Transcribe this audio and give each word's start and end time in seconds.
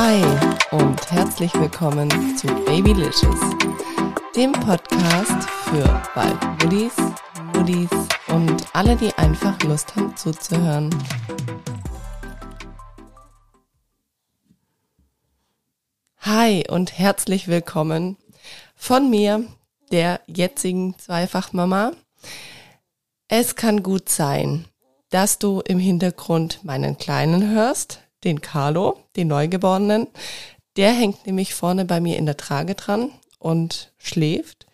Hi 0.00 0.22
und 0.70 1.10
herzlich 1.10 1.52
willkommen 1.54 2.08
zu 2.36 2.46
Babylicious, 2.46 3.40
dem 4.36 4.52
Podcast 4.52 5.50
für 5.64 6.02
bald 6.14 6.40
Woodies, 6.62 6.94
Woodies 7.52 7.90
und 8.28 8.64
alle, 8.74 8.94
die 8.94 9.12
einfach 9.14 9.60
Lust 9.64 9.96
haben 9.96 10.16
zuzuhören. 10.16 10.94
Hi 16.18 16.64
und 16.70 16.96
herzlich 16.96 17.48
willkommen 17.48 18.18
von 18.76 19.10
mir, 19.10 19.48
der 19.90 20.20
jetzigen 20.28 20.96
Zweifachmama. 20.96 21.90
Es 23.26 23.56
kann 23.56 23.82
gut 23.82 24.08
sein, 24.08 24.66
dass 25.10 25.40
du 25.40 25.60
im 25.60 25.80
Hintergrund 25.80 26.62
meinen 26.62 26.98
Kleinen 26.98 27.50
hörst, 27.50 28.07
den 28.24 28.40
Carlo, 28.40 28.98
den 29.16 29.28
Neugeborenen. 29.28 30.06
Der 30.76 30.92
hängt 30.92 31.26
nämlich 31.26 31.54
vorne 31.54 31.84
bei 31.84 32.00
mir 32.00 32.16
in 32.16 32.26
der 32.26 32.36
Trage 32.36 32.74
dran 32.74 33.10
und 33.38 33.92
schläft. 33.98 34.66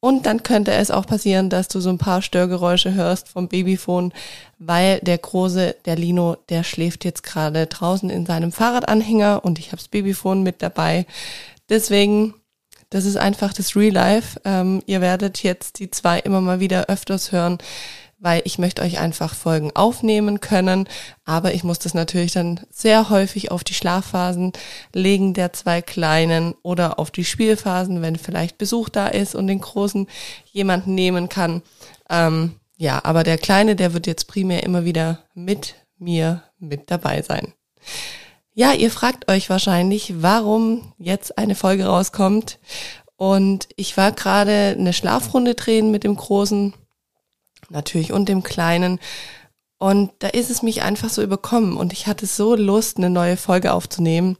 Und 0.00 0.26
dann 0.26 0.44
könnte 0.44 0.72
es 0.72 0.92
auch 0.92 1.06
passieren, 1.06 1.50
dass 1.50 1.66
du 1.66 1.80
so 1.80 1.90
ein 1.90 1.98
paar 1.98 2.22
Störgeräusche 2.22 2.94
hörst 2.94 3.28
vom 3.28 3.48
Babyphone, 3.48 4.12
weil 4.58 5.00
der 5.00 5.18
große, 5.18 5.74
der 5.86 5.96
Lino, 5.96 6.36
der 6.48 6.62
schläft 6.62 7.04
jetzt 7.04 7.24
gerade 7.24 7.66
draußen 7.66 8.08
in 8.08 8.24
seinem 8.24 8.52
Fahrradanhänger 8.52 9.44
und 9.44 9.58
ich 9.58 9.68
habe 9.68 9.78
das 9.78 9.88
Babyphone 9.88 10.44
mit 10.44 10.62
dabei. 10.62 11.04
Deswegen, 11.68 12.34
das 12.90 13.04
ist 13.04 13.16
einfach 13.16 13.52
das 13.52 13.74
Real 13.74 13.92
Life. 13.92 14.40
Ähm, 14.44 14.82
ihr 14.86 15.00
werdet 15.00 15.42
jetzt 15.42 15.80
die 15.80 15.90
zwei 15.90 16.20
immer 16.20 16.40
mal 16.40 16.60
wieder 16.60 16.86
öfters 16.86 17.32
hören, 17.32 17.58
weil 18.18 18.42
ich 18.44 18.58
möchte 18.58 18.82
euch 18.82 18.98
einfach 18.98 19.34
Folgen 19.34 19.70
aufnehmen 19.74 20.40
können, 20.40 20.88
aber 21.24 21.54
ich 21.54 21.64
muss 21.64 21.78
das 21.78 21.94
natürlich 21.94 22.32
dann 22.32 22.60
sehr 22.70 23.10
häufig 23.10 23.50
auf 23.50 23.64
die 23.64 23.74
Schlafphasen 23.74 24.52
legen 24.92 25.34
der 25.34 25.52
zwei 25.52 25.82
Kleinen 25.82 26.54
oder 26.62 26.98
auf 26.98 27.10
die 27.10 27.24
Spielphasen, 27.24 28.02
wenn 28.02 28.16
vielleicht 28.16 28.58
Besuch 28.58 28.88
da 28.88 29.06
ist 29.06 29.34
und 29.34 29.46
den 29.46 29.60
Großen 29.60 30.08
jemanden 30.50 30.94
nehmen 30.94 31.28
kann. 31.28 31.62
Ähm, 32.10 32.56
ja, 32.76 33.00
aber 33.04 33.24
der 33.24 33.38
Kleine, 33.38 33.76
der 33.76 33.92
wird 33.92 34.06
jetzt 34.06 34.26
primär 34.28 34.62
immer 34.62 34.84
wieder 34.84 35.24
mit 35.34 35.74
mir 35.98 36.42
mit 36.58 36.90
dabei 36.90 37.22
sein. 37.22 37.52
Ja, 38.54 38.72
ihr 38.72 38.90
fragt 38.90 39.30
euch 39.30 39.50
wahrscheinlich, 39.50 40.14
warum 40.22 40.92
jetzt 40.98 41.38
eine 41.38 41.54
Folge 41.54 41.86
rauskommt. 41.86 42.58
Und 43.16 43.68
ich 43.76 43.96
war 43.96 44.12
gerade 44.12 44.76
eine 44.78 44.92
Schlafrunde 44.92 45.54
drehen 45.54 45.90
mit 45.90 46.04
dem 46.04 46.16
Großen 46.16 46.74
natürlich 47.68 48.12
und 48.12 48.28
dem 48.28 48.42
Kleinen. 48.42 49.00
Und 49.78 50.10
da 50.18 50.28
ist 50.28 50.50
es 50.50 50.62
mich 50.62 50.82
einfach 50.82 51.08
so 51.08 51.22
überkommen 51.22 51.76
und 51.76 51.92
ich 51.92 52.06
hatte 52.06 52.26
so 52.26 52.56
Lust, 52.56 52.96
eine 52.96 53.10
neue 53.10 53.36
Folge 53.36 53.72
aufzunehmen, 53.72 54.36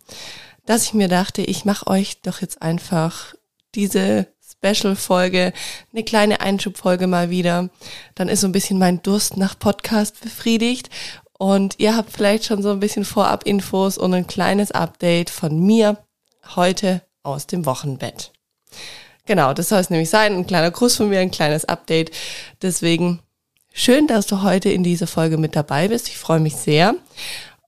dass 0.66 0.84
ich 0.84 0.94
mir 0.94 1.08
dachte, 1.08 1.42
ich 1.42 1.64
mache 1.64 1.86
euch 1.86 2.20
doch 2.22 2.40
jetzt 2.40 2.60
einfach 2.60 3.34
diese 3.74 4.26
Special-Folge, 4.50 5.52
eine 5.92 6.04
kleine 6.04 6.40
Einschubfolge 6.40 7.06
mal 7.06 7.30
wieder. 7.30 7.70
Dann 8.14 8.28
ist 8.28 8.40
so 8.40 8.48
ein 8.48 8.52
bisschen 8.52 8.78
mein 8.78 9.02
Durst 9.02 9.36
nach 9.36 9.58
Podcast 9.58 10.20
befriedigt 10.20 10.90
und 11.38 11.78
ihr 11.78 11.96
habt 11.96 12.10
vielleicht 12.10 12.44
schon 12.44 12.62
so 12.62 12.70
ein 12.70 12.80
bisschen 12.80 13.04
Vorab-Infos 13.04 13.96
und 13.96 14.12
ein 14.14 14.26
kleines 14.26 14.72
Update 14.72 15.30
von 15.30 15.60
mir 15.60 15.98
heute 16.56 17.02
aus 17.22 17.46
dem 17.46 17.64
Wochenbett. 17.64 18.32
Genau, 19.28 19.52
das 19.52 19.68
soll 19.68 19.78
es 19.78 19.90
nämlich 19.90 20.08
sein. 20.08 20.34
Ein 20.34 20.46
kleiner 20.46 20.70
Gruß 20.70 20.96
von 20.96 21.10
mir, 21.10 21.20
ein 21.20 21.30
kleines 21.30 21.66
Update. 21.66 22.12
Deswegen 22.62 23.20
schön, 23.74 24.06
dass 24.06 24.26
du 24.26 24.42
heute 24.42 24.70
in 24.70 24.82
dieser 24.82 25.06
Folge 25.06 25.36
mit 25.36 25.54
dabei 25.54 25.88
bist. 25.88 26.08
Ich 26.08 26.16
freue 26.16 26.40
mich 26.40 26.56
sehr. 26.56 26.94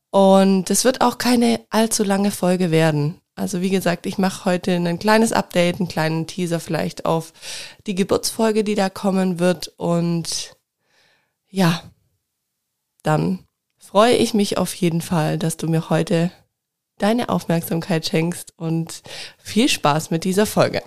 Und 0.09 0.70
es 0.70 0.87
wird 0.87 1.03
auch 1.03 1.19
keine 1.19 1.60
allzu 1.69 2.03
lange 2.03 2.31
Folge 2.31 2.70
werden. 2.70 3.20
Also 3.34 3.60
wie 3.60 3.69
gesagt, 3.69 4.06
ich 4.06 4.16
mache 4.16 4.47
heute 4.47 4.72
ein 4.72 4.99
kleines 4.99 5.34
Update, 5.34 5.81
einen 5.81 5.88
kleinen 5.88 6.26
Teaser 6.26 6.60
vielleicht 6.60 7.04
auf 7.04 7.34
die 7.87 7.94
Geburtsfolge, 7.94 8.65
die 8.65 8.75
da 8.75 8.88
kommen 8.88 9.38
wird. 9.38 9.69
Und 9.76 10.56
ja, 11.50 11.82
dann 13.03 13.41
freue 13.76 14.15
ich 14.15 14.32
mich 14.32 14.56
auf 14.56 14.72
jeden 14.72 15.03
Fall, 15.03 15.37
dass 15.37 15.59
du 15.59 15.69
mir 15.69 15.91
heute 15.91 16.32
deine 16.97 17.28
Aufmerksamkeit 17.28 18.06
schenkst 18.06 18.54
und 18.56 19.03
viel 19.37 19.69
Spaß 19.69 20.10
mit 20.10 20.25
dieser 20.25 20.47
Folge. 20.47 20.82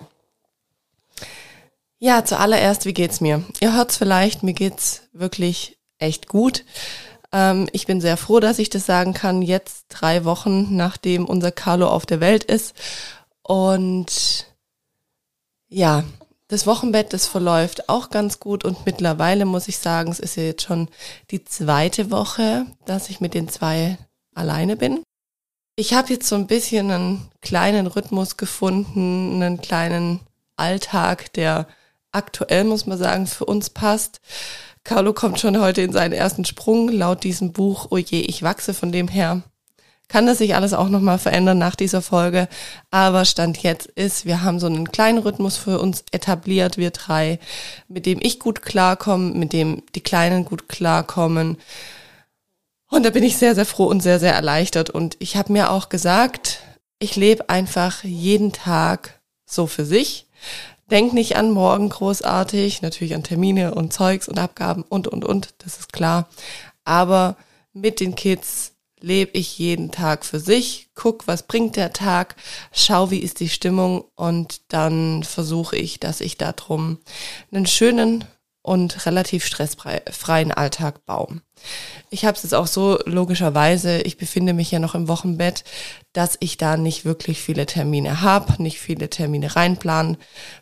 Ja, 2.04 2.26
zuallererst, 2.26 2.86
wie 2.86 2.92
geht's 2.92 3.22
mir? 3.22 3.46
Ihr 3.62 3.74
hört's 3.74 3.96
vielleicht, 3.96 4.44
mir 4.44 4.52
geht's 4.52 5.04
wirklich 5.14 5.78
echt 6.00 6.28
gut. 6.28 6.66
Ähm, 7.32 7.70
ich 7.72 7.88
bin 7.88 8.02
sehr 8.02 8.18
froh, 8.18 8.42
dass 8.42 8.60
ich 8.60 8.70
das 8.70 8.86
sagen 8.86 9.14
kann, 9.14 9.42
jetzt 9.42 9.86
drei 9.88 10.26
Wochen 10.26 10.76
nachdem 10.76 11.24
unser 11.24 11.54
Carlo 11.54 11.88
auf 11.88 12.06
der 12.06 12.20
Welt 12.20 12.44
ist. 12.44 12.76
Und 13.42 14.48
ja, 15.70 16.04
das 16.50 16.68
Wochenbett, 16.68 17.14
das 17.14 17.26
verläuft 17.26 17.88
auch 17.88 18.10
ganz 18.10 18.42
gut 18.42 18.66
und 18.66 18.86
mittlerweile 18.86 19.46
muss 19.46 19.70
ich 19.70 19.78
sagen, 19.78 20.12
es 20.12 20.20
ist 20.20 20.36
ja 20.36 20.44
jetzt 20.44 20.64
schon 20.64 20.90
die 21.32 21.46
zweite 21.46 22.12
Woche, 22.12 22.66
dass 22.84 23.10
ich 23.10 23.22
mit 23.22 23.34
den 23.34 23.48
zwei 23.48 23.98
alleine 24.36 24.76
bin. 24.76 25.04
Ich 25.78 25.94
habe 25.94 26.12
jetzt 26.12 26.28
so 26.28 26.36
ein 26.36 26.48
bisschen 26.48 26.92
einen 26.92 27.30
kleinen 27.42 27.88
Rhythmus 27.88 28.36
gefunden, 28.36 29.42
einen 29.42 29.62
kleinen 29.62 30.20
Alltag, 30.58 31.32
der 31.32 31.66
aktuell, 32.14 32.64
muss 32.64 32.86
man 32.86 32.98
sagen, 32.98 33.28
für 33.28 33.46
uns 33.46 33.70
passt. 33.70 34.22
Carlo 34.84 35.14
kommt 35.14 35.40
schon 35.40 35.60
heute 35.60 35.82
in 35.82 35.94
seinen 35.94 36.14
ersten 36.14 36.46
Sprung, 36.46 36.90
laut 36.90 37.24
diesem 37.24 37.54
Buch, 37.54 37.88
oh 37.90 37.98
je, 37.98 38.22
ich 38.22 38.44
wachse 38.44 38.74
von 38.74 38.92
dem 38.92 39.08
her. 39.08 39.44
Kann 40.10 40.28
das 40.28 40.38
sich 40.38 40.54
alles 40.54 40.74
auch 40.74 40.90
nochmal 40.90 41.18
verändern 41.18 41.58
nach 41.58 41.76
dieser 41.76 42.02
Folge. 42.02 42.48
Aber 42.92 43.26
Stand 43.26 43.64
jetzt 43.64 43.88
ist, 43.88 44.26
wir 44.26 44.44
haben 44.44 44.60
so 44.60 44.68
einen 44.68 44.92
kleinen 44.92 45.18
Rhythmus 45.18 45.58
für 45.58 45.80
uns 45.80 46.04
etabliert, 46.12 46.78
wir 46.78 46.92
drei, 46.92 47.40
mit 47.88 48.06
dem 48.06 48.20
ich 48.22 48.40
gut 48.40 48.62
klarkomme, 48.62 49.34
mit 49.34 49.54
dem 49.54 49.82
die 49.96 50.02
Kleinen 50.02 50.46
gut 50.46 50.70
klarkommen. 50.70 51.58
Und 52.90 53.04
da 53.06 53.10
bin 53.10 53.24
ich 53.24 53.38
sehr, 53.38 53.56
sehr 53.56 53.66
froh 53.66 53.86
und 53.86 54.04
sehr, 54.04 54.20
sehr 54.20 54.36
erleichtert. 54.36 54.92
Und 54.92 55.16
ich 55.20 55.36
habe 55.36 55.52
mir 55.52 55.72
auch 55.72 55.90
gesagt, 55.90 56.60
ich 57.00 57.16
lebe 57.16 57.50
einfach 57.50 58.04
jeden 58.04 58.52
Tag 58.52 59.20
so 59.46 59.66
für 59.66 59.86
sich. 59.86 60.28
Denk 60.94 61.12
nicht 61.12 61.38
an 61.38 61.50
morgen 61.50 61.90
großartig, 61.90 62.84
natürlich 62.84 63.16
an 63.16 63.24
Termine 63.24 63.74
und 63.74 63.92
Zeugs 63.92 64.28
und 64.28 64.38
Abgaben 64.38 64.84
und, 64.84 65.08
und, 65.08 65.26
und, 65.26 65.56
das 65.58 65.80
ist 65.80 65.92
klar. 65.92 66.30
Aber 66.84 67.36
mit 67.74 68.00
den 68.00 68.14
Kids 68.14 68.74
lebe 69.00 69.32
ich 69.34 69.58
jeden 69.58 69.90
Tag 69.90 70.24
für 70.24 70.40
sich, 70.40 70.90
guck, 70.94 71.26
was 71.26 71.48
bringt 71.48 71.78
der 71.78 71.94
Tag, 71.94 72.36
schau, 72.72 73.10
wie 73.10 73.18
ist 73.18 73.40
die 73.40 73.50
Stimmung. 73.50 74.06
Und 74.14 74.72
dann 74.72 75.24
versuche 75.24 75.78
ich, 75.78 76.00
dass 76.00 76.22
ich 76.22 76.38
darum 76.38 77.00
einen 77.52 77.66
schönen 77.66 78.26
und 78.62 79.08
relativ 79.08 79.48
stressfreien 79.48 80.52
Alltag 80.52 81.08
baue. 81.08 81.42
Ich 82.10 82.26
habe 82.26 82.36
es 82.36 82.44
jetzt 82.44 82.54
auch 82.54 82.68
so 82.68 83.00
logischerweise, 83.06 84.02
ich 84.02 84.18
befinde 84.18 84.54
mich 84.54 84.72
ja 84.72 84.80
noch 84.80 84.96
im 84.96 85.08
Wochenbett, 85.08 85.64
dass 86.14 86.38
ich 86.40 86.58
da 86.58 86.78
nicht 86.78 87.06
wirklich 87.06 87.42
viele 87.42 87.66
Termine 87.66 88.22
habe, 88.22 88.62
nicht 88.62 88.80
viele 88.80 89.10
Termine 89.10 89.56
reinplanen. 89.56 90.18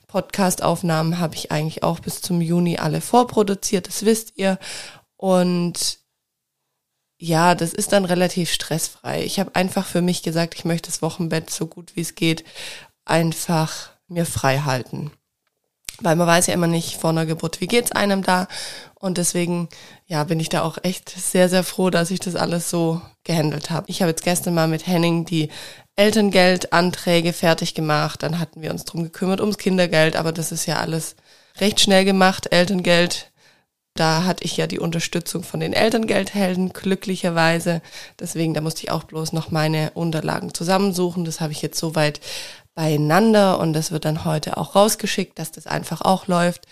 Podcast-Aufnahmen 0.07 1.19
habe 1.19 1.35
ich 1.35 1.51
eigentlich 1.51 1.83
auch 1.83 1.99
bis 1.99 2.21
zum 2.21 2.41
Juni 2.41 2.77
alle 2.77 3.01
vorproduziert, 3.01 3.87
das 3.87 4.05
wisst 4.05 4.33
ihr. 4.37 4.59
Und 5.17 5.99
ja, 7.17 7.53
das 7.55 7.73
ist 7.73 7.91
dann 7.91 8.05
relativ 8.05 8.51
stressfrei. 8.51 9.23
Ich 9.23 9.39
habe 9.39 9.55
einfach 9.55 9.85
für 9.85 10.01
mich 10.01 10.23
gesagt, 10.23 10.55
ich 10.55 10.65
möchte 10.65 10.89
das 10.89 11.01
Wochenbett 11.01 11.49
so 11.49 11.67
gut 11.67 11.95
wie 11.95 12.01
es 12.01 12.15
geht 12.15 12.43
einfach 13.05 13.91
mir 14.07 14.25
frei 14.25 14.59
halten 14.59 15.11
weil 16.01 16.15
man 16.15 16.27
weiß 16.27 16.47
ja 16.47 16.53
immer 16.53 16.67
nicht 16.67 16.97
vor 16.97 17.11
einer 17.11 17.25
Geburt, 17.25 17.61
wie 17.61 17.67
geht's 17.67 17.91
einem 17.91 18.23
da. 18.23 18.47
Und 18.95 19.17
deswegen, 19.17 19.69
ja, 20.05 20.23
bin 20.23 20.39
ich 20.39 20.49
da 20.49 20.61
auch 20.61 20.77
echt 20.83 21.09
sehr, 21.09 21.49
sehr 21.49 21.63
froh, 21.63 21.89
dass 21.89 22.11
ich 22.11 22.19
das 22.19 22.35
alles 22.35 22.69
so 22.69 23.01
gehandelt 23.23 23.69
habe. 23.69 23.87
Ich 23.89 24.01
habe 24.01 24.11
jetzt 24.11 24.23
gestern 24.23 24.53
mal 24.53 24.67
mit 24.67 24.85
Henning 24.87 25.25
die 25.25 25.49
Elterngeldanträge 25.95 27.33
fertig 27.33 27.73
gemacht. 27.73 28.23
Dann 28.23 28.39
hatten 28.39 28.61
wir 28.61 28.71
uns 28.71 28.85
drum 28.85 29.03
gekümmert 29.03 29.41
ums 29.41 29.57
Kindergeld, 29.57 30.15
aber 30.15 30.31
das 30.31 30.51
ist 30.51 30.65
ja 30.65 30.77
alles 30.77 31.15
recht 31.59 31.79
schnell 31.79 32.05
gemacht. 32.05 32.51
Elterngeld, 32.51 33.31
da 33.95 34.23
hatte 34.23 34.43
ich 34.43 34.55
ja 34.57 34.67
die 34.67 34.79
Unterstützung 34.79 35.43
von 35.43 35.59
den 35.59 35.73
Elterngeldhelden, 35.73 36.71
glücklicherweise. 36.71 37.81
Deswegen, 38.19 38.53
da 38.53 38.61
musste 38.61 38.83
ich 38.83 38.91
auch 38.91 39.03
bloß 39.03 39.33
noch 39.33 39.51
meine 39.51 39.91
Unterlagen 39.93 40.53
zusammensuchen. 40.53 41.25
Das 41.25 41.41
habe 41.41 41.51
ich 41.51 41.61
jetzt 41.61 41.79
soweit 41.79 42.21
beieinander 42.73 43.59
und 43.59 43.73
das 43.73 43.91
wird 43.91 44.05
dann 44.05 44.25
heute 44.25 44.57
auch 44.57 44.75
rausgeschickt, 44.75 45.37
dass 45.37 45.51
das 45.51 45.67
einfach 45.67 46.01
auch 46.01 46.27
läuft. 46.27 46.65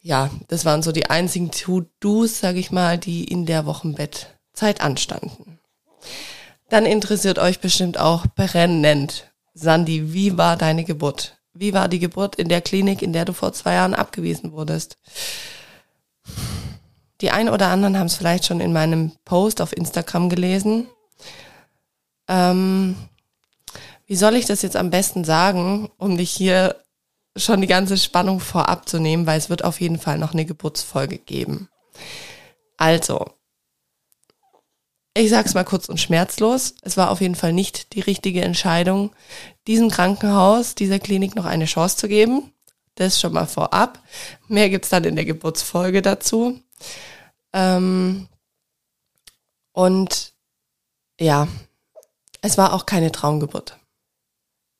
Ja, 0.00 0.30
das 0.48 0.64
waren 0.64 0.82
so 0.82 0.92
die 0.92 1.08
einzigen 1.08 1.50
To-Dos, 1.50 2.40
sage 2.40 2.58
ich 2.58 2.70
mal, 2.70 2.98
die 2.98 3.24
in 3.24 3.46
der 3.46 3.64
Wochenbettzeit 3.64 4.80
anstanden. 4.80 5.58
Dann 6.68 6.86
interessiert 6.86 7.38
euch 7.38 7.60
bestimmt 7.60 7.98
auch 7.98 8.26
brennend, 8.34 9.32
Sandy, 9.54 10.12
wie 10.12 10.36
war 10.36 10.56
deine 10.56 10.84
Geburt? 10.84 11.38
Wie 11.52 11.72
war 11.72 11.88
die 11.88 12.00
Geburt 12.00 12.34
in 12.34 12.48
der 12.48 12.60
Klinik, 12.60 13.00
in 13.00 13.12
der 13.12 13.24
du 13.24 13.32
vor 13.32 13.52
zwei 13.52 13.74
Jahren 13.74 13.94
abgewiesen 13.94 14.52
wurdest? 14.52 14.98
Die 17.20 17.30
einen 17.30 17.48
oder 17.48 17.68
anderen 17.68 17.96
haben 17.96 18.06
es 18.06 18.16
vielleicht 18.16 18.44
schon 18.44 18.60
in 18.60 18.72
meinem 18.72 19.12
Post 19.24 19.60
auf 19.60 19.74
Instagram 19.74 20.28
gelesen. 20.28 20.88
Ähm, 22.26 22.96
Wie 24.06 24.16
soll 24.16 24.36
ich 24.36 24.46
das 24.46 24.62
jetzt 24.62 24.76
am 24.76 24.90
besten 24.90 25.24
sagen, 25.24 25.90
um 25.96 26.16
dich 26.16 26.30
hier 26.30 26.76
schon 27.36 27.60
die 27.60 27.66
ganze 27.66 27.96
Spannung 27.96 28.40
vorab 28.40 28.88
zu 28.88 28.98
nehmen, 28.98 29.26
weil 29.26 29.38
es 29.38 29.50
wird 29.50 29.64
auf 29.64 29.80
jeden 29.80 29.98
Fall 29.98 30.18
noch 30.18 30.32
eine 30.32 30.44
Geburtsfolge 30.44 31.18
geben. 31.18 31.68
Also, 32.76 33.26
ich 35.16 35.30
sag's 35.30 35.54
mal 35.54 35.64
kurz 35.64 35.88
und 35.88 36.00
schmerzlos. 36.00 36.74
Es 36.82 36.96
war 36.96 37.10
auf 37.10 37.20
jeden 37.20 37.34
Fall 37.34 37.52
nicht 37.52 37.94
die 37.94 38.00
richtige 38.00 38.42
Entscheidung, 38.42 39.14
diesem 39.66 39.90
Krankenhaus, 39.90 40.74
dieser 40.74 40.98
Klinik 40.98 41.34
noch 41.36 41.44
eine 41.44 41.66
Chance 41.66 41.96
zu 41.96 42.08
geben. 42.08 42.52
Das 42.96 43.20
schon 43.20 43.32
mal 43.32 43.46
vorab. 43.46 44.00
Mehr 44.46 44.70
gibt's 44.70 44.88
dann 44.88 45.04
in 45.04 45.16
der 45.16 45.24
Geburtsfolge 45.24 46.02
dazu. 46.02 46.60
Ähm, 47.52 48.28
und 49.72 50.32
ja, 51.18 51.48
es 52.40 52.58
war 52.58 52.72
auch 52.72 52.86
keine 52.86 53.10
Traumgeburt. 53.10 53.78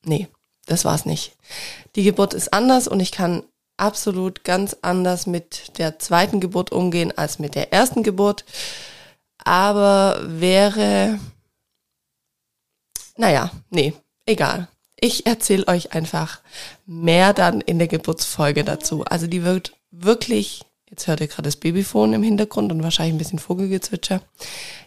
Nee, 0.05 0.27
das 0.65 0.85
war's 0.85 1.05
nicht. 1.05 1.33
Die 1.95 2.03
Geburt 2.03 2.33
ist 2.33 2.53
anders 2.53 2.87
und 2.87 2.99
ich 2.99 3.11
kann 3.11 3.43
absolut 3.77 4.43
ganz 4.43 4.77
anders 4.81 5.27
mit 5.27 5.77
der 5.77 5.99
zweiten 5.99 6.39
Geburt 6.39 6.71
umgehen 6.71 7.15
als 7.17 7.39
mit 7.39 7.55
der 7.55 7.73
ersten 7.73 8.03
Geburt. 8.03 8.45
Aber 9.43 10.21
wäre, 10.23 11.19
naja, 13.17 13.51
nee, 13.69 13.93
egal. 14.25 14.67
Ich 14.99 15.25
erzähle 15.25 15.67
euch 15.67 15.93
einfach 15.93 16.39
mehr 16.85 17.33
dann 17.33 17.61
in 17.61 17.79
der 17.79 17.87
Geburtsfolge 17.87 18.63
dazu. 18.63 19.03
Also 19.03 19.27
die 19.27 19.43
wird 19.43 19.73
wirklich, 19.91 20.63
jetzt 20.89 21.07
hört 21.07 21.19
ihr 21.19 21.27
gerade 21.27 21.43
das 21.43 21.57
Babyphone 21.57 22.13
im 22.13 22.23
Hintergrund 22.23 22.71
und 22.71 22.81
wahrscheinlich 22.81 23.15
ein 23.15 23.17
bisschen 23.17 23.39
Vogelgezwitscher. 23.39 24.21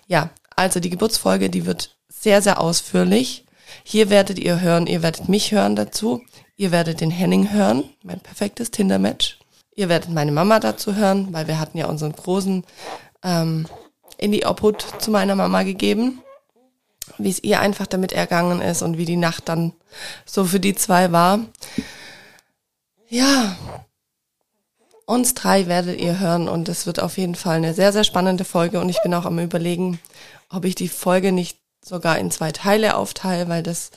Ja, 0.07 0.31
also 0.57 0.81
die 0.81 0.91
Geburtsfolge, 0.91 1.51
die 1.51 1.67
wird 1.67 1.97
sehr, 2.09 2.43
sehr 2.43 2.61
ausführlich. 2.61 3.45
Hier 3.85 4.11
werdet 4.11 4.39
ihr 4.39 4.61
hören, 4.61 4.87
ihr 4.87 5.03
werdet 5.03 5.29
mich 5.29 5.53
hören 5.53 5.77
dazu. 5.77 6.23
Ihr 6.57 6.73
werdet 6.73 7.01
den 7.01 7.11
Henning 7.11 7.53
hören, 7.53 7.85
mein 8.03 8.21
perfektes 8.21 8.71
Tinder-Match. 8.71 9.39
Ihr 9.75 9.89
werdet 9.89 10.11
meine 10.11 10.33
Mama 10.33 10.59
dazu 10.59 10.97
hören, 10.97 11.29
weil 11.33 11.47
wir 11.47 11.61
hatten 11.61 11.79
ja 11.79 11.87
unseren 11.87 12.13
Großen 12.13 12.65
ähm, 13.23 13.67
in 14.17 14.33
die 14.33 14.45
Obhut 14.45 14.85
zu 14.99 15.11
meiner 15.11 15.37
Mama 15.37 15.63
gegeben. 15.63 16.21
Wie 17.17 17.31
es 17.31 17.43
ihr 17.43 17.61
einfach 17.61 17.87
damit 17.87 18.13
ergangen 18.13 18.61
ist 18.61 18.83
und 18.83 18.99
wie 18.99 19.05
die 19.05 19.17
Nacht 19.17 19.49
dann 19.49 19.73
so 20.27 20.45
für 20.45 20.61
die 20.61 20.75
zwei 20.75 21.13
war. 21.13 21.41
Ja, 23.09 23.57
uns 25.07 25.33
drei 25.33 25.67
werdet 25.69 26.01
ihr 26.01 26.19
hören 26.21 26.49
und 26.49 26.69
es 26.69 26.87
wird 26.87 27.01
auf 27.01 27.17
jeden 27.17 27.35
Fall 27.35 27.57
eine 27.57 27.73
sehr, 27.73 27.93
sehr 27.93 28.05
spannende 28.05 28.45
Folge 28.45 28.81
und 28.81 28.89
ich 28.89 29.01
bin 29.03 29.15
auch 29.15 29.25
am 29.25 29.39
überlegen, 29.39 30.01
ob 30.51 30.67
ich 30.67 30.75
die 30.75 30.89
Folge 30.89 31.33
nicht 31.33 31.57
sogar 31.89 32.19
in 32.19 32.31
zwei 32.31 32.53
Teile 32.53 32.97
aufteile, 32.97 33.49
weil 33.49 33.63
das 33.63 33.91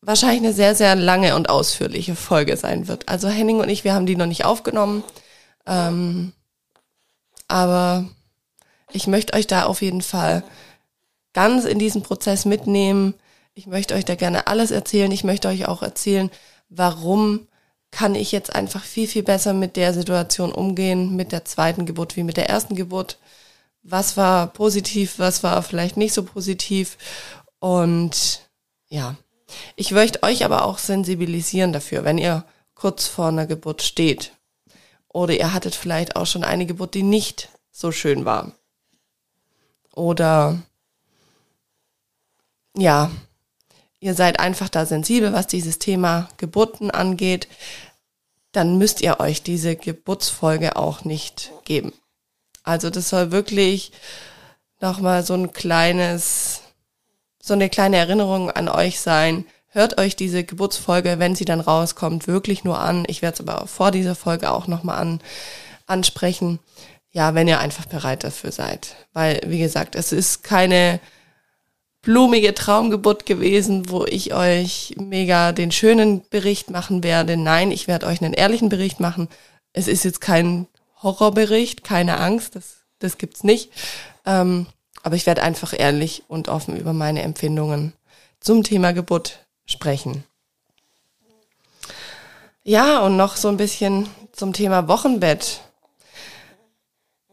wahrscheinlich 0.00 0.40
eine 0.40 0.52
sehr, 0.52 0.74
sehr 0.74 0.96
lange 0.96 1.36
und 1.36 1.48
ausführliche 1.48 2.16
Folge 2.16 2.56
sein 2.56 2.88
wird. 2.88 3.08
Also 3.08 3.28
Henning 3.28 3.60
und 3.60 3.68
ich, 3.68 3.84
wir 3.84 3.94
haben 3.94 4.06
die 4.06 4.16
noch 4.16 4.26
nicht 4.26 4.44
aufgenommen. 4.44 5.04
Ähm, 5.66 6.32
aber 7.48 8.08
ich 8.92 9.06
möchte 9.06 9.34
euch 9.34 9.46
da 9.46 9.64
auf 9.64 9.82
jeden 9.82 10.02
Fall 10.02 10.42
ganz 11.32 11.64
in 11.64 11.78
diesen 11.78 12.02
Prozess 12.02 12.44
mitnehmen. 12.44 13.14
Ich 13.54 13.66
möchte 13.66 13.94
euch 13.94 14.04
da 14.04 14.16
gerne 14.16 14.46
alles 14.46 14.70
erzählen. 14.70 15.12
Ich 15.12 15.24
möchte 15.24 15.48
euch 15.48 15.66
auch 15.66 15.82
erzählen, 15.82 16.30
warum 16.68 17.46
kann 17.90 18.14
ich 18.14 18.32
jetzt 18.32 18.54
einfach 18.54 18.82
viel, 18.82 19.06
viel 19.06 19.22
besser 19.22 19.52
mit 19.52 19.76
der 19.76 19.92
Situation 19.92 20.50
umgehen, 20.50 21.14
mit 21.14 21.30
der 21.30 21.44
zweiten 21.44 21.86
Geburt 21.86 22.16
wie 22.16 22.22
mit 22.22 22.38
der 22.38 22.48
ersten 22.48 22.74
Geburt. 22.74 23.18
Was 23.82 24.16
war 24.16 24.46
positiv, 24.48 25.18
was 25.18 25.42
war 25.42 25.62
vielleicht 25.62 25.96
nicht 25.96 26.14
so 26.14 26.22
positiv. 26.22 26.98
Und 27.58 28.48
ja, 28.88 29.16
ich 29.76 29.90
möchte 29.90 30.22
euch 30.22 30.44
aber 30.44 30.64
auch 30.64 30.78
sensibilisieren 30.78 31.72
dafür, 31.72 32.04
wenn 32.04 32.18
ihr 32.18 32.44
kurz 32.74 33.06
vor 33.06 33.28
einer 33.28 33.46
Geburt 33.46 33.82
steht. 33.82 34.32
Oder 35.08 35.34
ihr 35.34 35.52
hattet 35.52 35.74
vielleicht 35.74 36.16
auch 36.16 36.26
schon 36.26 36.44
eine 36.44 36.66
Geburt, 36.66 36.94
die 36.94 37.02
nicht 37.02 37.48
so 37.70 37.92
schön 37.92 38.24
war. 38.24 38.52
Oder 39.94 40.62
ja, 42.76 43.10
ihr 44.00 44.14
seid 44.14 44.40
einfach 44.40 44.68
da 44.68 44.86
sensibel, 44.86 45.32
was 45.32 45.46
dieses 45.46 45.78
Thema 45.78 46.28
Geburten 46.38 46.90
angeht, 46.90 47.46
dann 48.52 48.78
müsst 48.78 49.00
ihr 49.00 49.20
euch 49.20 49.42
diese 49.42 49.76
Geburtsfolge 49.76 50.76
auch 50.76 51.04
nicht 51.04 51.52
geben. 51.64 51.92
Also 52.62 52.90
das 52.90 53.08
soll 53.08 53.32
wirklich 53.32 53.92
nochmal 54.80 55.24
so 55.24 55.34
ein 55.34 55.52
kleines 55.52 56.62
so 57.42 57.54
eine 57.54 57.68
kleine 57.68 57.96
Erinnerung 57.96 58.50
an 58.50 58.68
euch 58.68 59.00
sein. 59.00 59.44
Hört 59.68 59.98
euch 59.98 60.16
diese 60.16 60.44
Geburtsfolge, 60.44 61.18
wenn 61.18 61.34
sie 61.34 61.44
dann 61.44 61.60
rauskommt, 61.60 62.28
wirklich 62.28 62.62
nur 62.62 62.78
an. 62.78 63.04
Ich 63.08 63.20
werde 63.20 63.34
es 63.34 63.48
aber 63.48 63.66
vor 63.66 63.90
dieser 63.90 64.14
Folge 64.14 64.50
auch 64.50 64.68
nochmal 64.68 64.98
an, 64.98 65.20
ansprechen. 65.86 66.60
Ja, 67.10 67.34
wenn 67.34 67.48
ihr 67.48 67.58
einfach 67.58 67.86
bereit 67.86 68.22
dafür 68.22 68.52
seid. 68.52 68.94
Weil, 69.12 69.40
wie 69.46 69.58
gesagt, 69.58 69.96
es 69.96 70.12
ist 70.12 70.44
keine 70.44 71.00
blumige 72.00 72.54
Traumgeburt 72.54 73.26
gewesen, 73.26 73.90
wo 73.90 74.04
ich 74.04 74.34
euch 74.34 74.94
mega 74.98 75.52
den 75.52 75.72
schönen 75.72 76.22
Bericht 76.30 76.70
machen 76.70 77.02
werde. 77.02 77.36
Nein, 77.36 77.70
ich 77.70 77.88
werde 77.88 78.06
euch 78.06 78.22
einen 78.22 78.34
ehrlichen 78.34 78.68
Bericht 78.68 79.00
machen. 79.00 79.28
Es 79.72 79.88
ist 79.88 80.04
jetzt 80.04 80.20
kein 80.20 80.66
Horrorbericht, 81.02 81.84
keine 81.84 82.18
Angst, 82.18 82.56
das, 82.56 82.76
das 82.98 83.18
gibt's 83.18 83.44
nicht. 83.44 83.70
Ähm, 84.24 84.66
aber 85.02 85.16
ich 85.16 85.26
werde 85.26 85.42
einfach 85.42 85.72
ehrlich 85.76 86.24
und 86.28 86.48
offen 86.48 86.76
über 86.76 86.92
meine 86.92 87.22
Empfindungen 87.22 87.92
zum 88.40 88.62
Thema 88.62 88.92
Geburt 88.92 89.46
sprechen. 89.66 90.24
Ja, 92.64 93.00
und 93.00 93.16
noch 93.16 93.36
so 93.36 93.48
ein 93.48 93.56
bisschen 93.56 94.08
zum 94.32 94.52
Thema 94.52 94.86
Wochenbett. 94.86 95.60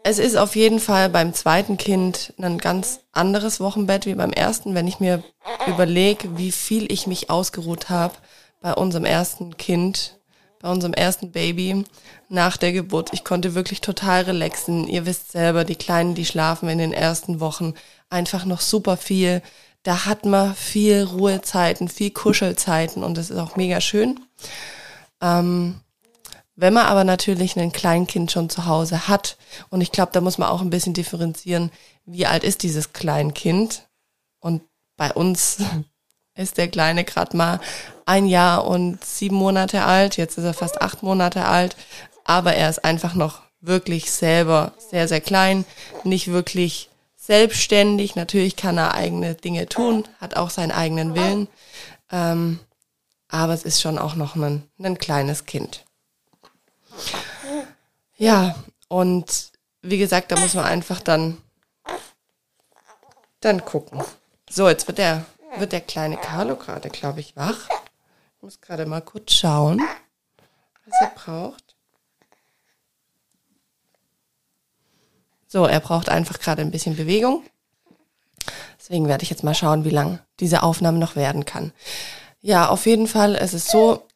Es 0.04 0.18
ist 0.18 0.38
auf 0.38 0.56
jeden 0.56 0.80
Fall 0.80 1.10
beim 1.10 1.34
zweiten 1.34 1.78
Kind 1.78 2.34
ein 2.42 2.58
ganz 2.58 3.02
anderes 3.12 3.60
Wochenbett 3.60 4.06
wie 4.06 4.16
beim 4.16 4.32
ersten, 4.32 4.74
wenn 4.74 4.88
ich 4.88 5.00
mir 5.00 5.24
überlege, 5.68 6.38
wie 6.38 6.52
viel 6.52 6.92
ich 6.92 7.06
mich 7.06 7.30
ausgeruht 7.30 7.90
habe 7.90 8.16
bei 8.62 8.74
unserem 8.74 9.06
ersten 9.06 9.58
Kind, 9.58 10.19
bei 10.60 10.70
unserem 10.70 10.94
ersten 10.94 11.32
Baby 11.32 11.84
nach 12.28 12.58
der 12.58 12.74
Geburt. 12.74 13.10
Ich 13.14 13.24
konnte 13.24 13.56
wirklich 13.56 13.82
total 13.82 14.24
relaxen. 14.24 14.88
Ihr 14.88 15.06
wisst 15.06 15.32
selber, 15.32 15.64
die 15.64 15.76
Kleinen, 15.76 16.16
die 16.16 16.26
schlafen 16.26 16.70
in 16.70 16.78
den 16.78 16.94
ersten 16.94 17.40
Wochen 17.40 17.74
einfach 18.10 18.46
noch 18.46 18.62
super 18.62 18.98
viel. 18.98 19.42
Da 19.84 20.06
hat 20.06 20.26
man 20.26 20.56
viel 20.56 21.04
Ruhezeiten, 21.04 21.88
viel 21.88 22.12
Kuschelzeiten 22.12 23.04
und 23.04 23.18
das 23.18 23.30
ist 23.30 23.38
auch 23.38 23.56
mega 23.56 23.80
schön. 23.80 24.20
Ähm, 25.22 25.80
wenn 26.56 26.74
man 26.74 26.88
aber 26.88 27.06
natürlich 27.06 27.58
ein 27.58 27.72
Kleinkind 27.72 28.32
schon 28.32 28.50
zu 28.50 28.66
Hause 28.66 29.08
hat, 29.08 29.38
und 29.70 29.80
ich 29.80 29.94
glaube, 29.94 30.12
da 30.12 30.20
muss 30.20 30.38
man 30.38 30.50
auch 30.50 30.62
ein 30.62 30.70
bisschen 30.70 30.94
differenzieren, 30.94 31.72
wie 32.06 32.26
alt 32.26 32.44
ist 32.44 32.64
dieses 32.64 32.92
Kleinkind? 32.92 33.88
Und 34.42 34.64
bei 34.98 35.14
uns 35.14 35.60
ist 36.36 36.58
der 36.58 36.68
Kleine 36.68 37.04
gerade 37.04 37.36
mal 37.36 37.60
ein 38.06 38.26
Jahr 38.26 38.66
und 38.66 39.04
sieben 39.04 39.36
Monate 39.36 39.84
alt. 39.84 40.18
Jetzt 40.18 40.38
ist 40.38 40.44
er 40.44 40.54
fast 40.54 40.82
acht 40.82 41.04
Monate 41.04 41.46
alt 41.46 41.76
aber 42.30 42.54
er 42.54 42.70
ist 42.70 42.86
einfach 42.86 43.16
noch 43.16 43.42
wirklich 43.60 44.12
selber 44.12 44.74
sehr, 44.78 45.08
sehr 45.08 45.20
klein, 45.20 45.66
nicht 46.04 46.28
wirklich 46.28 46.92
selbstständig. 47.18 48.16
Natürlich 48.16 48.56
kann 48.56 48.78
er 48.78 48.94
eigene 48.94 49.34
Dinge 49.34 49.68
tun, 49.68 50.08
hat 50.22 50.38
auch 50.38 50.52
seinen 50.52 50.72
eigenen 50.72 51.16
Willen, 51.16 51.48
ähm, 52.12 52.60
aber 53.30 53.54
es 53.54 53.64
ist 53.64 53.82
schon 53.82 53.98
auch 53.98 54.14
noch 54.14 54.36
ein, 54.36 54.62
ein 54.78 55.00
kleines 55.00 55.48
Kind. 55.48 55.86
Ja, 58.16 58.56
und 58.90 59.54
wie 59.82 59.98
gesagt, 59.98 60.32
da 60.32 60.40
muss 60.40 60.54
man 60.54 60.66
einfach 60.66 61.02
dann, 61.02 61.38
dann 63.40 63.66
gucken. 63.66 64.04
So, 64.48 64.70
jetzt 64.70 64.88
wird 64.88 65.00
der, 65.00 65.26
wird 65.58 65.72
der 65.72 65.82
kleine 65.82 66.18
Carlo 66.18 66.56
gerade, 66.56 66.90
glaube 66.90 67.20
ich, 67.20 67.36
wach. 67.36 67.68
Ich 68.38 68.44
muss 68.44 68.62
gerade 68.62 68.86
mal 68.86 69.02
kurz 69.02 69.34
schauen, 69.34 69.82
was 70.86 71.02
er 71.02 71.12
braucht. 71.16 71.76
So, 75.48 75.66
er 75.66 75.80
braucht 75.80 76.10
einfach 76.10 76.40
gerade 76.40 76.62
ein 76.62 76.72
bisschen 76.72 76.96
Bewegung. 76.96 77.44
Deswegen 78.78 79.08
werde 79.08 79.24
ich 79.24 79.30
jetzt 79.30 79.44
mal 79.44 79.56
schauen, 79.56 79.84
wie 79.84 79.90
lang 79.90 80.20
diese 80.40 80.64
Aufnahme 80.64 81.00
noch 81.00 81.16
werden 81.16 81.46
kann. 81.46 81.74
Ja, 82.42 82.70
auf 82.70 82.86
jeden 82.86 83.08
Fall, 83.08 83.36
es 83.36 83.54
ist 83.54 83.70
so, 83.70 84.08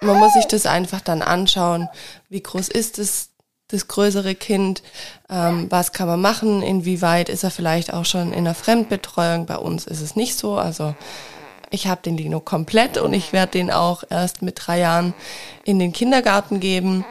man 0.00 0.18
muss 0.18 0.32
sich 0.32 0.46
das 0.46 0.66
einfach 0.66 1.00
dann 1.00 1.22
anschauen, 1.22 1.88
wie 2.28 2.42
groß 2.42 2.68
ist 2.68 2.98
es, 2.98 3.30
das 3.68 3.86
größere 3.86 4.34
Kind, 4.34 4.82
ähm, 5.30 5.66
was 5.70 5.92
kann 5.92 6.08
man 6.08 6.20
machen, 6.20 6.62
inwieweit 6.62 7.28
ist 7.28 7.44
er 7.44 7.50
vielleicht 7.50 7.92
auch 7.92 8.04
schon 8.04 8.32
in 8.32 8.44
der 8.44 8.54
Fremdbetreuung. 8.54 9.46
Bei 9.46 9.56
uns 9.56 9.86
ist 9.86 10.00
es 10.00 10.16
nicht 10.16 10.36
so, 10.36 10.56
also 10.56 10.94
ich 11.70 11.86
habe 11.86 12.00
den 12.02 12.16
Lino 12.16 12.40
komplett 12.40 12.96
und 12.96 13.12
ich 13.12 13.32
werde 13.32 13.52
den 13.52 13.70
auch 13.70 14.04
erst 14.08 14.40
mit 14.40 14.58
drei 14.58 14.80
Jahren 14.80 15.12
in 15.64 15.78
den 15.78 15.92
Kindergarten 15.92 16.60
geben. 16.60 17.04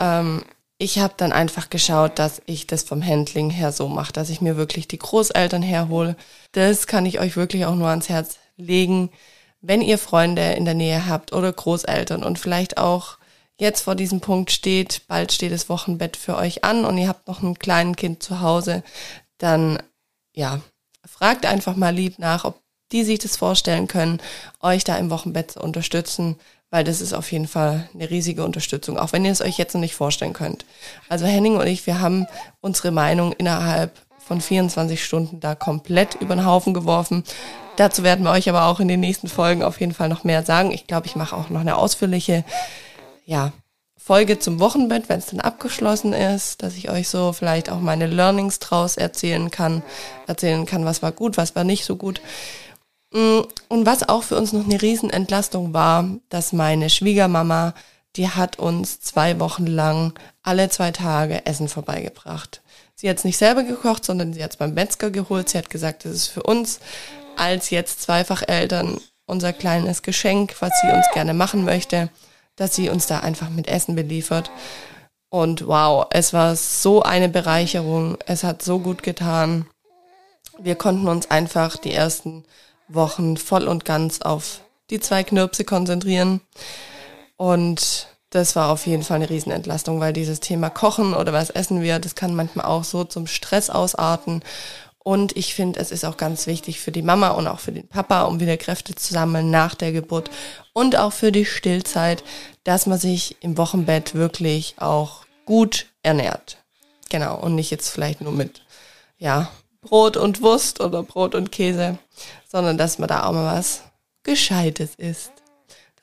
Ähm, 0.00 0.42
ich 0.78 0.98
habe 0.98 1.14
dann 1.16 1.32
einfach 1.32 1.70
geschaut, 1.70 2.18
dass 2.18 2.40
ich 2.46 2.66
das 2.66 2.84
vom 2.84 3.04
Handling 3.04 3.50
her 3.50 3.72
so 3.72 3.88
mache, 3.88 4.12
dass 4.12 4.30
ich 4.30 4.40
mir 4.40 4.56
wirklich 4.56 4.88
die 4.88 4.98
Großeltern 4.98 5.62
herhole. 5.62 6.16
Das 6.52 6.86
kann 6.86 7.04
ich 7.04 7.20
euch 7.20 7.36
wirklich 7.36 7.66
auch 7.66 7.74
nur 7.74 7.88
ans 7.88 8.08
Herz 8.08 8.38
legen, 8.56 9.10
wenn 9.60 9.82
ihr 9.82 9.98
Freunde 9.98 10.52
in 10.52 10.64
der 10.64 10.74
Nähe 10.74 11.06
habt 11.06 11.32
oder 11.32 11.52
Großeltern 11.52 12.22
und 12.22 12.38
vielleicht 12.38 12.78
auch 12.78 13.17
jetzt 13.58 13.82
vor 13.82 13.94
diesem 13.94 14.20
Punkt 14.20 14.50
steht, 14.50 15.02
bald 15.08 15.32
steht 15.32 15.52
das 15.52 15.68
Wochenbett 15.68 16.16
für 16.16 16.36
euch 16.36 16.64
an 16.64 16.84
und 16.84 16.96
ihr 16.96 17.08
habt 17.08 17.26
noch 17.28 17.42
ein 17.42 17.58
kleines 17.58 17.96
Kind 17.96 18.22
zu 18.22 18.40
Hause, 18.40 18.82
dann 19.38 19.78
ja, 20.34 20.60
fragt 21.04 21.44
einfach 21.46 21.76
mal 21.76 21.94
lieb 21.94 22.18
nach, 22.18 22.44
ob 22.44 22.60
die 22.92 23.04
sich 23.04 23.18
das 23.18 23.36
vorstellen 23.36 23.88
können, 23.88 24.20
euch 24.60 24.84
da 24.84 24.96
im 24.96 25.10
Wochenbett 25.10 25.52
zu 25.52 25.60
unterstützen, 25.60 26.36
weil 26.70 26.84
das 26.84 27.00
ist 27.00 27.12
auf 27.12 27.32
jeden 27.32 27.48
Fall 27.48 27.88
eine 27.94 28.08
riesige 28.10 28.44
Unterstützung, 28.44 28.98
auch 28.98 29.12
wenn 29.12 29.24
ihr 29.24 29.32
es 29.32 29.40
euch 29.40 29.58
jetzt 29.58 29.74
noch 29.74 29.80
nicht 29.80 29.94
vorstellen 29.94 30.32
könnt. 30.32 30.64
Also 31.08 31.26
Henning 31.26 31.56
und 31.56 31.66
ich, 31.66 31.86
wir 31.86 32.00
haben 32.00 32.26
unsere 32.60 32.90
Meinung 32.90 33.32
innerhalb 33.32 33.92
von 34.18 34.40
24 34.40 35.02
Stunden 35.02 35.40
da 35.40 35.54
komplett 35.54 36.14
über 36.16 36.36
den 36.36 36.44
Haufen 36.44 36.74
geworfen. 36.74 37.24
Dazu 37.76 38.02
werden 38.02 38.24
wir 38.24 38.32
euch 38.32 38.48
aber 38.48 38.66
auch 38.66 38.80
in 38.80 38.88
den 38.88 39.00
nächsten 39.00 39.28
Folgen 39.28 39.62
auf 39.62 39.80
jeden 39.80 39.94
Fall 39.94 40.08
noch 40.08 40.24
mehr 40.24 40.42
sagen. 40.44 40.70
Ich 40.70 40.86
glaube, 40.86 41.06
ich 41.06 41.16
mache 41.16 41.36
auch 41.36 41.48
noch 41.48 41.60
eine 41.60 41.76
ausführliche, 41.76 42.44
ja, 43.28 43.52
Folge 43.98 44.38
zum 44.38 44.58
Wochenbett, 44.58 45.10
wenn 45.10 45.18
es 45.18 45.26
dann 45.26 45.40
abgeschlossen 45.40 46.14
ist, 46.14 46.62
dass 46.62 46.76
ich 46.76 46.88
euch 46.88 47.10
so 47.10 47.34
vielleicht 47.34 47.68
auch 47.68 47.80
meine 47.80 48.06
Learnings 48.06 48.58
draus 48.58 48.96
erzählen 48.96 49.50
kann, 49.50 49.82
erzählen 50.26 50.64
kann, 50.64 50.86
was 50.86 51.02
war 51.02 51.12
gut, 51.12 51.36
was 51.36 51.54
war 51.54 51.62
nicht 51.62 51.84
so 51.84 51.96
gut. 51.96 52.22
Mm, 53.12 53.40
und 53.68 53.84
was 53.84 54.08
auch 54.08 54.22
für 54.22 54.38
uns 54.38 54.54
noch 54.54 54.64
eine 54.64 54.80
Riesenentlastung 54.80 55.74
war, 55.74 56.08
dass 56.30 56.54
meine 56.54 56.88
Schwiegermama, 56.88 57.74
die 58.16 58.30
hat 58.30 58.58
uns 58.58 59.00
zwei 59.00 59.38
Wochen 59.40 59.66
lang 59.66 60.18
alle 60.42 60.70
zwei 60.70 60.90
Tage 60.90 61.44
Essen 61.44 61.68
vorbeigebracht. 61.68 62.62
Sie 62.94 63.10
hat 63.10 63.18
es 63.18 63.24
nicht 63.24 63.36
selber 63.36 63.62
gekocht, 63.62 64.06
sondern 64.06 64.32
sie 64.32 64.42
hat 64.42 64.52
es 64.52 64.56
beim 64.56 64.72
Metzger 64.72 65.10
geholt. 65.10 65.50
Sie 65.50 65.58
hat 65.58 65.68
gesagt, 65.68 66.06
das 66.06 66.12
ist 66.12 66.28
für 66.28 66.44
uns 66.44 66.80
als 67.36 67.68
jetzt 67.68 68.00
Zweifacheltern 68.00 68.98
unser 69.26 69.52
kleines 69.52 70.00
Geschenk, 70.00 70.56
was 70.60 70.72
sie 70.80 70.90
uns 70.90 71.04
gerne 71.12 71.34
machen 71.34 71.66
möchte, 71.66 72.08
dass 72.58 72.74
sie 72.74 72.90
uns 72.90 73.06
da 73.06 73.20
einfach 73.20 73.48
mit 73.48 73.68
Essen 73.68 73.94
beliefert. 73.94 74.50
Und 75.30 75.66
wow, 75.66 76.06
es 76.10 76.32
war 76.32 76.56
so 76.56 77.02
eine 77.02 77.28
Bereicherung. 77.28 78.18
Es 78.26 78.44
hat 78.44 78.62
so 78.62 78.78
gut 78.78 79.02
getan. 79.02 79.66
Wir 80.58 80.74
konnten 80.74 81.08
uns 81.08 81.30
einfach 81.30 81.76
die 81.76 81.92
ersten 81.92 82.44
Wochen 82.88 83.36
voll 83.36 83.68
und 83.68 83.84
ganz 83.84 84.20
auf 84.20 84.60
die 84.90 85.00
zwei 85.00 85.22
Knirpse 85.22 85.64
konzentrieren. 85.64 86.40
Und 87.36 88.08
das 88.30 88.56
war 88.56 88.70
auf 88.70 88.86
jeden 88.86 89.04
Fall 89.04 89.16
eine 89.16 89.30
Riesenentlastung, 89.30 90.00
weil 90.00 90.12
dieses 90.12 90.40
Thema 90.40 90.68
Kochen 90.68 91.14
oder 91.14 91.32
was 91.32 91.50
essen 91.50 91.80
wir, 91.82 91.98
das 91.98 92.14
kann 92.14 92.34
manchmal 92.34 92.66
auch 92.66 92.84
so 92.84 93.04
zum 93.04 93.26
Stress 93.26 93.70
ausarten. 93.70 94.42
Und 94.98 95.36
ich 95.36 95.54
finde, 95.54 95.80
es 95.80 95.90
ist 95.90 96.04
auch 96.04 96.16
ganz 96.16 96.46
wichtig 96.46 96.80
für 96.80 96.92
die 96.92 97.02
Mama 97.02 97.30
und 97.30 97.46
auch 97.46 97.60
für 97.60 97.72
den 97.72 97.88
Papa, 97.88 98.22
um 98.24 98.40
wieder 98.40 98.56
Kräfte 98.56 98.94
zu 98.94 99.14
sammeln 99.14 99.50
nach 99.50 99.74
der 99.74 99.92
Geburt 99.92 100.30
und 100.72 100.96
auch 100.96 101.12
für 101.12 101.32
die 101.32 101.46
Stillzeit, 101.46 102.22
dass 102.64 102.86
man 102.86 102.98
sich 102.98 103.36
im 103.40 103.56
Wochenbett 103.56 104.14
wirklich 104.14 104.74
auch 104.78 105.24
gut 105.46 105.86
ernährt. 106.02 106.58
Genau. 107.08 107.38
Und 107.38 107.54
nicht 107.54 107.70
jetzt 107.70 107.88
vielleicht 107.88 108.20
nur 108.20 108.32
mit, 108.32 108.62
ja, 109.16 109.50
Brot 109.80 110.16
und 110.16 110.42
Wurst 110.42 110.80
oder 110.80 111.02
Brot 111.02 111.34
und 111.34 111.52
Käse, 111.52 111.98
sondern 112.46 112.76
dass 112.76 112.98
man 112.98 113.08
da 113.08 113.24
auch 113.24 113.32
mal 113.32 113.56
was 113.56 113.82
Gescheites 114.24 114.94
isst. 114.96 115.32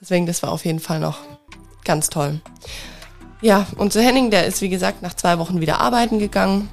Deswegen, 0.02 0.26
das 0.26 0.42
war 0.42 0.52
auf 0.52 0.66
jeden 0.66 0.80
Fall 0.80 1.00
noch 1.00 1.20
ganz 1.84 2.10
toll. 2.10 2.42
Ja, 3.46 3.68
und 3.78 3.94
zu 3.94 4.02
Henning, 4.02 4.32
der 4.32 4.48
ist 4.48 4.64
wie 4.64 4.70
gesagt 4.70 5.04
nach 5.04 5.14
zwei 5.14 5.38
Wochen 5.38 5.62
wieder 5.62 5.80
arbeiten 5.80 6.18
gegangen. 6.18 6.68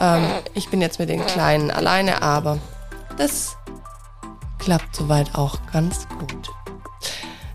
Ähm, 0.00 0.24
ich 0.54 0.68
bin 0.68 0.80
jetzt 0.80 1.00
mit 1.00 1.08
den 1.08 1.26
Kleinen 1.26 1.72
alleine, 1.72 2.22
aber 2.22 2.58
das 3.16 3.56
klappt 4.60 4.94
soweit 4.94 5.34
auch 5.34 5.58
ganz 5.72 6.06
gut. 6.20 6.48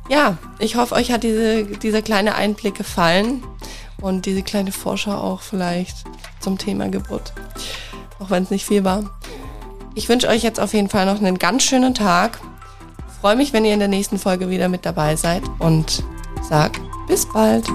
Ja, 0.09 0.37
ich 0.59 0.75
hoffe, 0.75 0.95
euch 0.95 1.13
hat 1.13 1.23
diese, 1.23 1.63
dieser 1.63 2.01
kleine 2.01 2.35
Einblick 2.35 2.75
gefallen 2.75 3.41
und 4.01 4.25
diese 4.25 4.41
kleine 4.41 4.73
Vorschau 4.73 5.13
auch 5.13 5.39
vielleicht 5.39 6.03
zum 6.41 6.57
Thema 6.57 6.89
Geburt, 6.89 7.31
auch 8.19 8.31
wenn 8.31 8.43
es 8.43 8.49
nicht 8.49 8.65
viel 8.65 8.83
war. 8.83 9.17
Ich 9.95 10.09
wünsche 10.09 10.27
euch 10.27 10.43
jetzt 10.43 10.59
auf 10.59 10.73
jeden 10.73 10.89
Fall 10.89 11.05
noch 11.05 11.21
einen 11.21 11.39
ganz 11.39 11.63
schönen 11.63 11.95
Tag. 11.95 12.41
Freue 13.21 13.37
mich, 13.37 13.53
wenn 13.53 13.63
ihr 13.63 13.73
in 13.73 13.79
der 13.79 13.87
nächsten 13.87 14.19
Folge 14.19 14.49
wieder 14.49 14.67
mit 14.67 14.85
dabei 14.85 15.15
seid 15.15 15.43
und 15.59 16.03
sag 16.41 16.81
bis 17.07 17.25
bald. 17.31 17.65